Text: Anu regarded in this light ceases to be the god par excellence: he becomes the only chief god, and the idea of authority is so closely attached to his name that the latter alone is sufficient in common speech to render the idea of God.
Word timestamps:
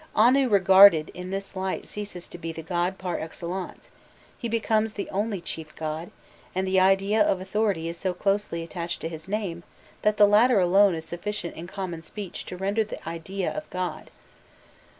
Anu 0.15 0.49
regarded 0.49 1.09
in 1.13 1.29
this 1.29 1.55
light 1.55 1.85
ceases 1.85 2.27
to 2.29 2.39
be 2.39 2.51
the 2.51 2.63
god 2.63 2.97
par 2.97 3.19
excellence: 3.19 3.91
he 4.35 4.49
becomes 4.49 4.95
the 4.95 5.07
only 5.11 5.39
chief 5.41 5.75
god, 5.75 6.09
and 6.55 6.67
the 6.67 6.79
idea 6.79 7.21
of 7.21 7.39
authority 7.39 7.87
is 7.87 7.97
so 7.99 8.11
closely 8.11 8.63
attached 8.63 8.99
to 9.01 9.09
his 9.09 9.27
name 9.27 9.61
that 10.01 10.17
the 10.17 10.25
latter 10.25 10.59
alone 10.59 10.95
is 10.95 11.05
sufficient 11.05 11.55
in 11.55 11.67
common 11.67 12.01
speech 12.01 12.45
to 12.47 12.57
render 12.57 12.83
the 12.83 13.07
idea 13.07 13.51
of 13.55 13.69
God. 13.69 14.09